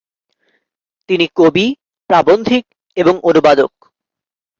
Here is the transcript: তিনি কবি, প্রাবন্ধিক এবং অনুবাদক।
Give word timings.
তিনি 1.09 1.25
কবি, 1.35 1.65
প্রাবন্ধিক 2.09 2.63
এবং 2.97 3.15
অনুবাদক। 3.23 3.71